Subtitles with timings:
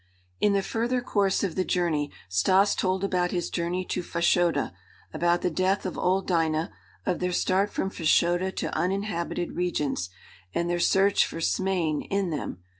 [0.45, 4.73] ]In the further course of the journey, Stas told about his journey to Fashoda,
[5.13, 6.71] about the death of old Dinah,
[7.05, 10.09] of their start from Fashoda to uninhabited regions,
[10.55, 12.63] and their search for Smain in them.